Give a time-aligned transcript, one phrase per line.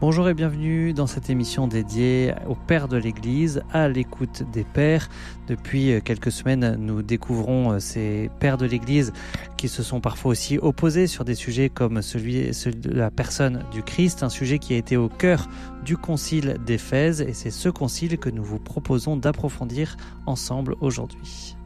[0.00, 5.08] Bonjour et bienvenue dans cette émission dédiée aux pères de l'Église, à l'écoute des pères.
[5.48, 9.12] Depuis quelques semaines, nous découvrons ces pères de l'Église
[9.56, 13.82] qui se sont parfois aussi opposés sur des sujets comme celui, de la personne du
[13.82, 15.48] Christ, un sujet qui a été au cœur
[15.84, 19.96] du concile d'Éphèse et c'est ce concile que nous vous proposons d'approfondir
[20.26, 21.56] ensemble aujourd'hui.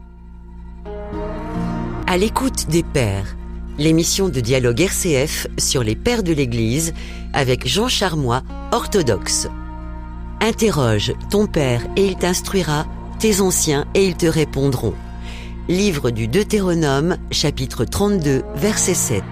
[2.07, 3.35] À l'écoute des pères
[3.77, 6.93] l'émission de dialogue RCF sur les pères de l'Église
[7.33, 9.47] avec Jean Charmois, orthodoxe.
[10.41, 12.85] Interroge ton père et il t'instruira,
[13.19, 14.93] tes anciens et ils te répondront.
[15.69, 19.23] Livre du Deutéronome, chapitre 32, verset 7.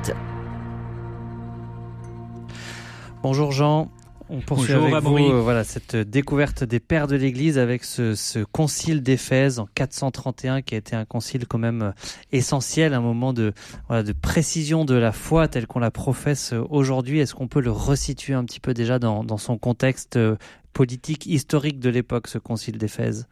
[3.22, 3.92] Bonjour Jean,
[4.32, 9.04] on poursuit avec vous euh, voilà, cette découverte des pères de l'Église avec ce, concile
[9.04, 11.92] d'Éphèse en 431 qui a été un concile quand même euh,
[12.32, 13.54] essentiel, un moment de,
[13.90, 17.20] de précision de la foi telle qu'on la professe euh, aujourd'hui.
[17.20, 20.18] Est-ce qu'on peut le resituer un petit peu déjà dans, son contexte
[20.72, 23.28] politique historique de l'époque, ce concile d'Éphèse?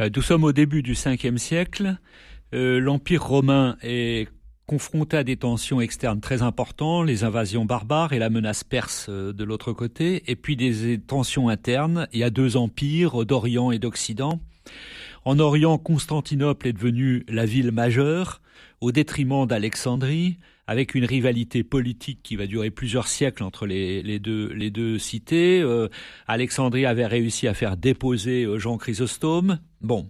[0.00, 1.96] Nous sommes au début du 5e siècle.
[2.52, 4.28] L'Empire romain est
[4.66, 9.32] confronté à des tensions externes très importantes, les invasions barbares et la menace perse euh,
[9.32, 12.08] de l'autre côté, et puis des tensions internes.
[12.12, 14.40] Il y a deux empires, d'Orient et d'Occident.
[15.24, 18.40] En Orient, Constantinople est devenue la ville majeure,
[18.80, 24.48] au détriment d'Alexandrie, avec une rivalité politique qui va durer plusieurs siècles entre les, deux,
[24.52, 25.60] les deux cités.
[25.60, 25.88] Euh,
[26.26, 29.58] Alexandrie avait réussi à faire déposer euh, Jean Chrysostome.
[29.82, 30.08] Bon,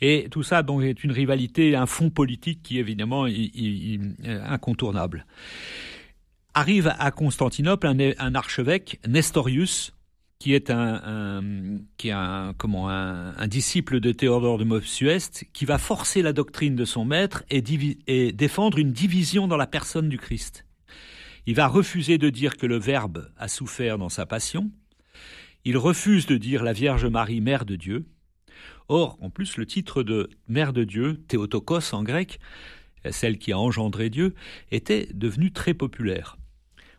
[0.00, 5.26] et tout ça donc est une rivalité, un fond politique qui évidemment est incontournable.
[6.54, 9.94] Arrive à Constantinople un, archevêque, Nestorius,
[10.38, 11.40] qui est un,
[11.96, 17.04] qui est un, disciple de Théodore de Mopsueste, qui va forcer la doctrine de son
[17.04, 17.62] maître et
[18.32, 20.66] défendre une division dans la personne du Christ.
[21.46, 24.70] Il va refuser de dire que le Verbe a souffert dans sa passion.
[25.64, 28.04] Il refuse de dire la Vierge Marie, Mère de Dieu.
[28.88, 32.38] Or, en plus, le titre de Mère de Dieu, Théotokos en grec,
[33.10, 34.34] celle qui a engendré Dieu,
[34.70, 36.36] était devenu très populaire.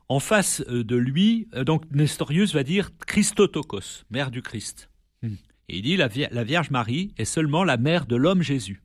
[0.09, 4.89] En face euh, de lui, euh, donc Nestorius va dire Christotokos, mère du Christ.
[5.21, 5.35] Hmm.
[5.69, 8.83] Et il dit la Vierge Marie est seulement la mère de l'homme Jésus.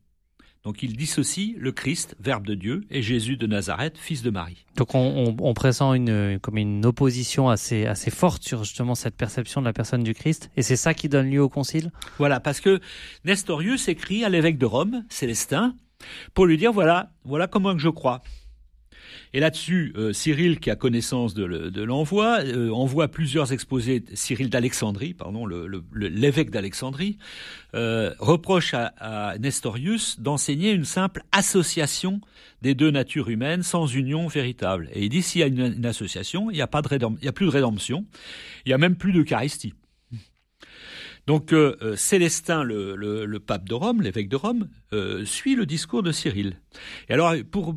[0.63, 4.65] Donc il dissocie le Christ, Verbe de Dieu, et Jésus de Nazareth, fils de Marie.
[4.75, 9.65] Donc on, pressent une, comme une opposition assez, assez forte sur justement cette perception de
[9.65, 11.91] la personne du Christ, et c'est ça qui donne lieu au concile?
[12.17, 12.79] Voilà, parce que
[13.23, 15.75] Nestorius écrit à l'évêque de Rome, Célestin,
[16.33, 18.21] pour lui dire voilà, voilà comment je crois.
[19.33, 25.13] Et là-dessus, euh, Cyril, qui a connaissance de, l'envoi, euh, envoie plusieurs exposés, Cyril d'Alexandrie,
[25.13, 25.45] pardon,
[25.93, 27.17] l'évêque d'Alexandrie,
[27.75, 32.21] euh, reproche à, Nestorius d'enseigner une simple association
[32.63, 34.89] des deux natures humaines sans union véritable.
[34.93, 38.05] Et il dit s'il y a une, association, il n'y a, a plus de rédemption,
[38.65, 39.73] il n'y a même plus d'Eucharistie.
[41.27, 46.03] Donc euh, euh, Célestin, le, pape de Rome, l'évêque de Rome, euh, suit le discours
[46.03, 46.59] de Cyril.
[47.07, 47.73] Et alors, pour,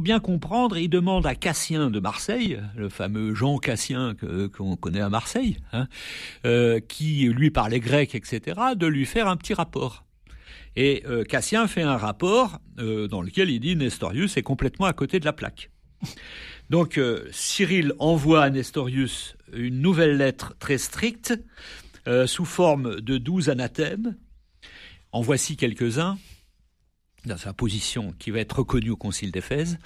[0.00, 4.14] bien comprendre, il demande à Cassien de Marseille, le fameux Jean Cassien
[4.56, 5.86] qu'on connaît à Marseille, hein,
[6.88, 10.04] qui lui parlait grec, etc., de lui faire un petit rapport.
[10.76, 15.24] Et Cassien fait un rapport dans lequel il dit Nestorius est complètement à côté de
[15.24, 15.70] la plaque.
[16.70, 17.00] Donc
[17.32, 21.34] Cyril envoie à Nestorius une nouvelle lettre très stricte
[22.06, 24.16] euh, sous forme de douze anathèmes.
[25.12, 26.18] En voici quelques-uns
[27.26, 29.78] dans sa position qui va être reconnue au Concile d'Éphèse.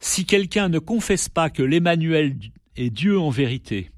[0.00, 2.36] Si quelqu'un ne confesse pas que l'Emmanuel
[2.76, 3.90] est Dieu en vérité,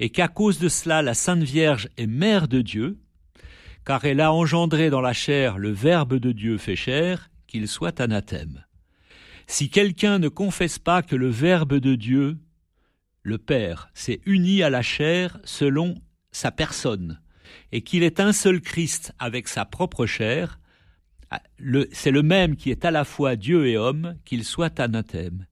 [0.00, 2.98] et qu'à cause de cela la Sainte Vierge est mère de Dieu,
[3.84, 8.00] car elle a engendré dans la chair le Verbe de Dieu fait chair, qu'il soit
[8.00, 8.64] anathème.
[9.46, 12.38] Si quelqu'un ne confesse pas que le Verbe de Dieu,
[13.22, 15.94] le Père, s'est uni à la chair selon
[16.34, 17.20] sa personne,
[17.72, 20.58] et qu'il est un seul Christ avec sa propre chair,
[21.30, 21.40] ah,
[21.92, 25.46] c'est le même qui est à la fois Dieu et homme, qu'il soit anathème.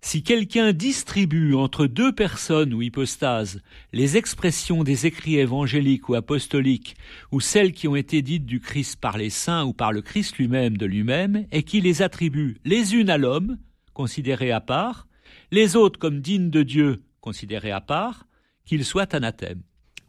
[0.00, 3.62] Si quelqu'un distribue entre deux personnes ou hypostases
[3.94, 6.94] les expressions des écrits évangéliques ou apostoliques,
[7.32, 10.36] ou celles qui ont été dites du Christ par les saints ou par le Christ
[10.36, 13.56] lui-même de lui-même, et qui les attribue les unes à l'homme,
[13.94, 15.06] considéré à part,
[15.50, 18.26] les autres comme dignes de Dieu, considérés à part,
[18.66, 19.62] qu'il soit anathème.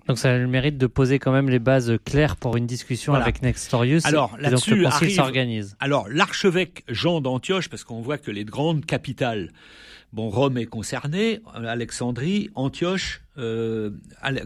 [0.07, 3.13] Donc ça a le mérite de poser quand même les bases claires pour une discussion
[3.13, 4.05] avec Nestorius.
[4.05, 5.75] Alors là-dessus s'organise.
[5.79, 9.51] Alors l'archevêque Jean d'Antioche, parce qu'on voit que les grandes capitales,
[10.13, 13.91] bon Rome est concernée, Alexandrie, Antioche, euh,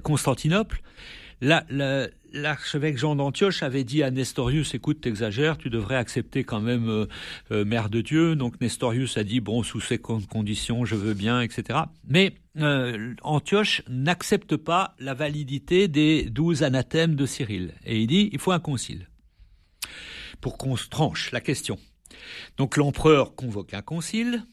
[0.04, 0.82] Constantinople.
[2.34, 7.06] L'archevêque Jean d'Antioche avait dit à Nestorius, écoute, t'exagères, tu devrais accepter quand même euh,
[7.52, 8.36] euh, mère de Dieu.
[8.36, 11.80] Donc Nestorius a dit, bon, sous ces conditions, je veux bien, etc.
[12.08, 17.74] Mais euh, Antioche n'accepte pas la validité des douze anathèmes de Cyril.
[17.86, 19.08] Et il dit, il faut un concile
[20.42, 21.78] pour qu'on se tranche la question.
[22.58, 24.44] Donc l'empereur convoque un concile,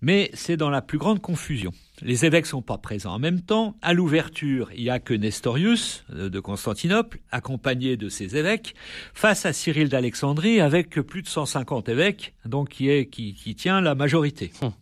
[0.00, 1.72] mais c'est dans la plus grande confusion.
[2.02, 3.76] Les évêques sont pas présents en même temps.
[3.80, 8.74] À l'ouverture, il y a que Nestorius euh, de Constantinople, accompagné de ses évêques,
[9.14, 13.94] face à Cyril d'Alexandrie avec plus de 150 évêques, donc qui est qui, tient la
[13.94, 14.52] majorité.
[14.60, 14.72] Hum.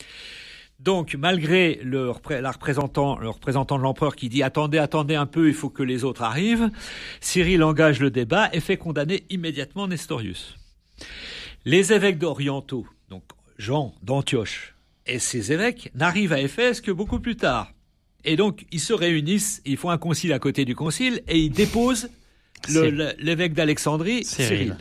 [0.81, 5.49] Donc, malgré le, la représentant, le représentant de l'empereur qui dit attendez, attendez un peu,
[5.49, 6.69] il faut que les autres arrivent,
[7.21, 10.57] Cyril engage le débat et fait condamner immédiatement Nestorius.
[11.65, 13.23] Les évêques d'orientaux, donc
[13.57, 14.74] Jean d'Antioche,
[15.07, 17.73] et ces évêques n'arrivent à Éphèse que beaucoup plus tard.
[18.25, 21.51] Et donc, ils se réunissent, ils font un concile à côté du concile, et ils
[21.51, 22.09] déposent
[22.69, 24.77] l'évêque d'Alexandrie, Cyril.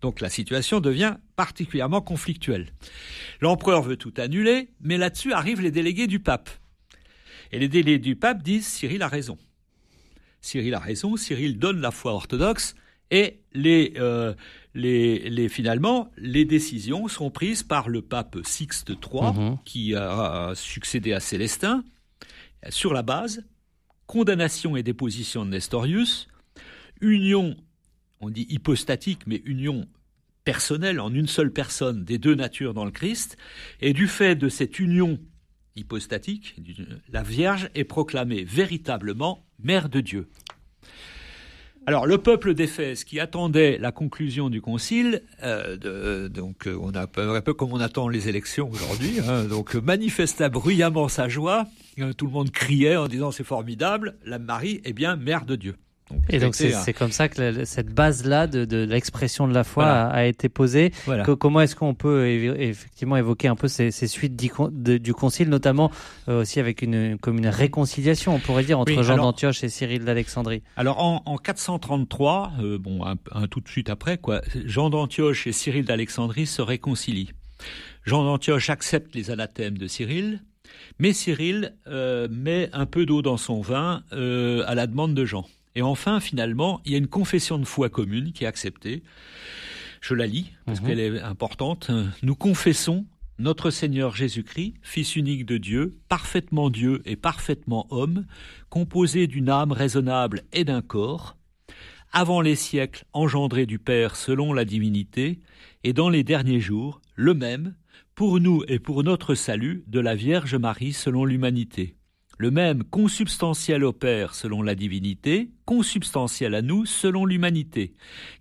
[0.00, 2.72] Donc la situation devient particulièrement conflictuelle.
[3.40, 6.50] L'empereur veut tout annuler, mais là-dessus arrivent les délégués du pape.
[7.52, 9.38] Et les délégués du pape disent Cyril a raison.
[10.40, 12.74] Cyril a raison, Cyril donne la foi orthodoxe,
[13.10, 14.34] et les, euh,
[14.74, 19.58] les, les, finalement, les décisions sont prises par le pape Sixte III, mhm.
[19.64, 21.84] qui a succédé à Célestin,
[22.68, 23.42] sur la base
[24.10, 26.26] condamnation et déposition de Nestorius,
[27.00, 27.56] union,
[28.20, 29.86] on dit hypostatique, mais union
[30.42, 33.36] personnelle en une seule personne des deux natures dans le Christ,
[33.80, 35.20] et du fait de cette union
[35.76, 36.56] hypostatique,
[37.08, 40.28] la Vierge est proclamée véritablement Mère de Dieu.
[41.90, 47.02] Alors le peuple d'Éphèse qui attendait la conclusion du concile, euh, donc euh, on a
[47.02, 51.66] un peu, comme on attend les élections aujourd'hui, hein, donc manifesta bruyamment sa joie.
[51.98, 55.56] Euh, tout le monde criait en disant c'est formidable, la Marie est bien mère de
[55.56, 55.74] Dieu
[56.28, 60.24] et donc c'est comme ça que cette base-là de, de l'expression de la foi a,
[60.24, 60.92] été posée.
[61.38, 65.90] comment est-ce qu'on peut effectivement évoquer un peu ces, ces suites du concile, notamment
[66.28, 70.04] euh, aussi avec une, comme une réconciliation, on pourrait dire, entre Jean d'Antioche et Cyril
[70.04, 70.62] d'Alexandrie?
[70.76, 75.46] Alors en, en 433, euh, bon, un, un, tout de suite après, quoi, Jean d'Antioche
[75.46, 77.32] et Cyril d'Alexandrie se réconcilient.
[78.04, 80.42] Jean d'Antioche accepte les anathèmes de Cyril,
[80.98, 85.44] mais Cyril euh, met un peu d'eau dans son vin à la demande de Jean.
[85.74, 89.02] Et enfin, finalement, il y a une confession de foi commune qui est acceptée.
[90.00, 90.86] Je la lis parce mhm.
[90.86, 91.90] qu'elle est importante.
[92.22, 93.06] Nous confessons
[93.38, 98.26] notre Seigneur Jésus-Christ, Fils unique de Dieu, parfaitement Dieu et parfaitement homme,
[98.68, 101.36] composé d'une âme raisonnable et d'un corps,
[102.12, 105.40] avant les siècles engendré du Père selon la divinité,
[105.84, 107.74] et dans les derniers jours, le même,
[108.14, 111.96] pour nous et pour notre salut, de la Vierge Marie selon l'humanité
[112.40, 117.92] le même consubstantiel au Père selon la divinité, consubstantiel à nous selon l'humanité,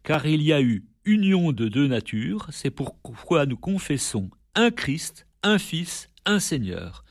[0.04, 5.28] car il y a eu union de deux natures, c'est pourquoi nous confessons un Christ,
[5.44, 7.04] un Fils, un Seigneur.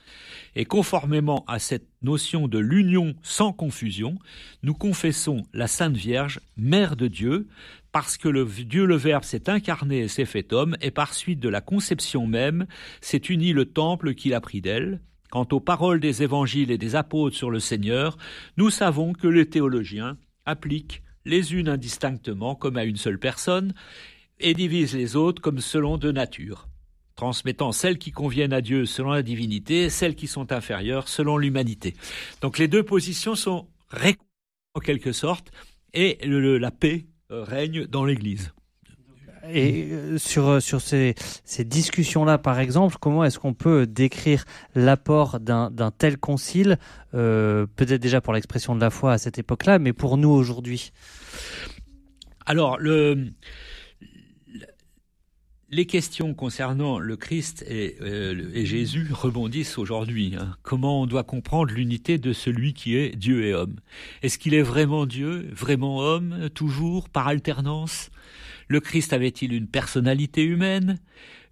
[0.57, 4.17] Et conformément à cette notion de l'union sans confusion,
[4.63, 7.49] nous confessons la Sainte Vierge, Mère de Dieu,
[7.93, 11.51] parce que Dieu le Verbe s'est incarné et s'est fait homme, et par suite de
[11.51, 12.67] la conception même,
[13.03, 16.97] s'est uni le temple qu'il a pris d'elle, Quant aux paroles des évangiles et des
[16.97, 18.17] apôtres sur le Seigneur,
[18.57, 20.17] nous savons que les théologiens
[20.47, 23.75] appliquent les unes indistinctement comme à une seule personne
[24.41, 26.69] et divisent les autres comme selon deux natures,
[27.17, 31.37] transmettant celles qui conviennent à Dieu selon la divinité et celles qui sont inférieures selon
[31.37, 31.95] l'humanité.
[32.41, 34.25] Donc les deux positions sont réconciliées
[34.75, 35.51] en quelque sorte
[35.93, 38.53] et la paix euh, règne dans l'Église.
[39.51, 41.15] Et euh, sur, euh, sur ces,
[41.45, 46.79] ces discussions-là, par exemple, comment est-ce qu'on peut décrire l'apport d'un tel concile,
[47.15, 50.93] euh, peut-être déjà pour l'expression de la foi à cette époque-là, mais pour nous aujourd'hui?
[52.47, 53.33] Alors, le,
[55.71, 60.35] les questions concernant le Christ et, et Jésus rebondissent aujourd'hui.
[60.39, 60.57] Hein.
[60.63, 63.77] Comment on doit comprendre l'unité de celui qui est Dieu et homme?
[64.23, 68.11] Est-ce qu'il est vraiment Dieu, vraiment homme, toujours, par alternance?
[68.69, 70.99] Le Christ avait-il une personnalité humaine?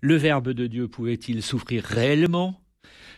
[0.00, 2.60] Le Verbe de Dieu pouvait-il souffrir réellement?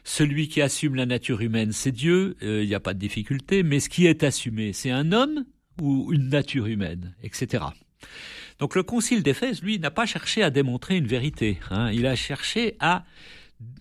[0.05, 3.62] Celui qui assume la nature humaine, c'est Dieu, euh, il n'y a pas de difficulté,
[3.62, 5.45] mais ce qui est assumé, c'est un homme
[5.83, 7.64] ou une nature humaine, etc.
[8.59, 11.90] Donc le Concile d'Éphèse, lui, n'a pas cherché à démontrer une vérité, hein.
[11.93, 13.05] il a cherché à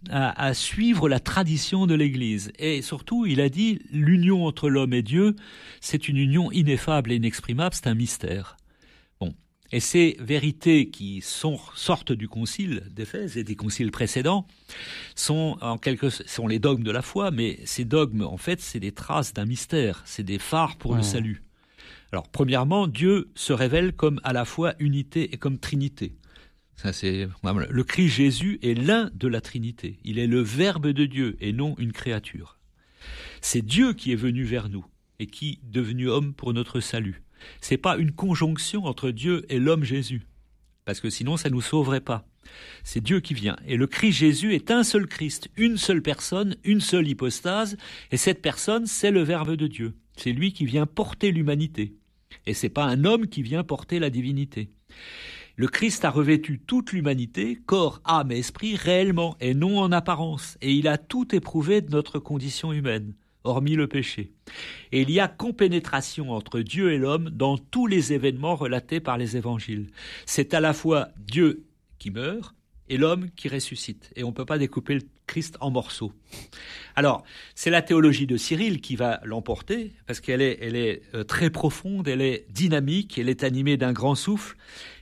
[0.10, 2.52] à, suivre la tradition de l'Église.
[2.58, 5.36] Et surtout, il a dit, l'union entre l'homme et Dieu,
[5.82, 8.58] c'est une union ineffable et inexprimable, c'est un mystère.
[9.72, 14.48] Et ces vérités qui sont, sortent du concile d'Éphèse et des conciles précédents
[15.16, 18.80] sont en quelque sont les dogmes de la foi, mais ces dogmes, en fait, c'est
[18.80, 21.44] des traces d'un mystère, c'est des phares pour le salut.
[22.14, 26.16] Alors, premièrement, Dieu se révèle comme à la fois unité et comme trinité.
[26.78, 29.98] Ça, c'est le Christ Jésus est l'un de la Trinité.
[30.04, 32.60] Il est le Verbe de Dieu et non une créature.
[33.42, 34.86] C'est Dieu qui est venu vers nous
[35.20, 37.24] et qui devenu homme pour notre salut.
[37.62, 40.28] C'est pas une conjonction entre Dieu et l'homme Jésus,
[40.86, 42.28] parce que sinon ça nous sauverait pas.
[42.84, 43.58] C'est Dieu qui vient.
[43.68, 47.78] Et le Christ Jésus est un seul Christ, une seule personne, une seule hypostase,
[48.12, 49.96] et cette personne, c'est le Verbe de Dieu.
[50.16, 51.94] C'est lui qui vient porter l'humanité.
[52.46, 54.70] Et c'est pas un homme qui vient porter la divinité.
[55.56, 60.58] Le Christ a revêtu toute l'humanité, corps, âme et esprit, réellement, et non en apparence,
[60.62, 63.14] et il a tout éprouvé de notre condition humaine,
[63.48, 64.32] hormis le péché.
[64.92, 69.18] Et il y a compénétration entre Dieu et l'homme dans tous les événements relatés par
[69.18, 69.88] les évangiles.
[70.26, 71.66] C'est à la fois Dieu
[72.00, 72.54] qui meurt
[72.90, 74.12] et l'homme qui ressuscite.
[74.16, 76.14] Et on ne peut pas découper le Christ en morceaux.
[76.96, 77.24] Alors,
[77.54, 82.22] c'est la théologie de Cyril qui va l'emporter, parce qu'elle est, euh, très profonde, elle
[82.22, 84.56] est dynamique, elle est animée d'un grand souffle,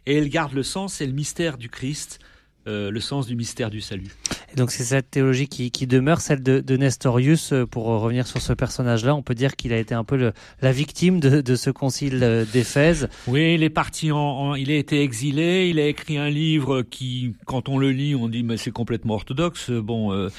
[0.07, 2.19] et elle garde le sens et le mystère du Christ,
[2.67, 4.15] euh, le sens du mystère du salut.
[4.55, 7.51] Donc c'est cette théologie qui, qui, demeure, celle de, de Nestorius.
[7.51, 10.33] Euh, pour revenir sur ce personnage-là, on peut dire qu'il a été un peu le,
[10.61, 13.09] la victime de, de ce concile euh, d'Éphèse.
[13.27, 15.67] Oui, il est parti en, en, il a été exilé.
[15.69, 19.15] Il a écrit un livre qui, quand on le lit, on dit mais c'est complètement
[19.15, 19.71] orthodoxe.
[19.71, 20.29] Bon, euh,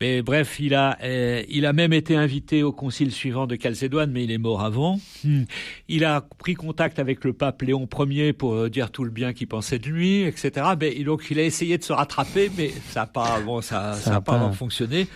[0.00, 4.10] mais bref, il a, euh, il a même été invité au concile suivant de Chalcédoine,
[4.10, 5.00] mais il est mort avant.
[5.24, 5.44] Hmm.
[5.88, 9.48] Il a pris contact avec le pape Léon Ier pour dire tout le bien qu'il
[9.48, 10.50] pensait de lui, etc.
[10.78, 14.00] Mais, donc il a essayé de se rattraper, mais ça n'a pas, bon, ça, ça,
[14.00, 15.06] ça a pas, fonctionné.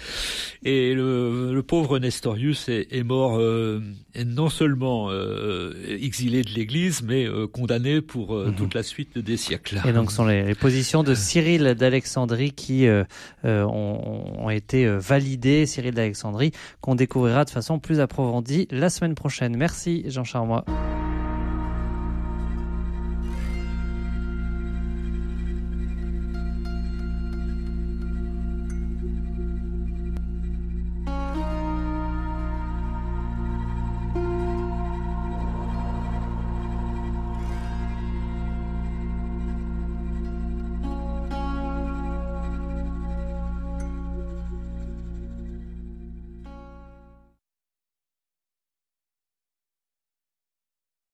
[0.65, 3.81] Et le, le pauvre Nestorius est, est mort euh,
[4.25, 8.55] non seulement euh, exilé de l'Église, mais euh, condamné pour mmh.
[8.55, 9.81] toute la suite des siècles.
[9.87, 12.87] Et donc ce sont les, les positions de Cyril d'Alexandrie qui
[13.45, 18.91] ont, ont été été euh, validé, Cyril d'Alexandrie, qu'on découvrira de façon plus approfondie la
[18.91, 19.57] semaine prochaine.
[19.57, 20.65] Merci Jean Charmois.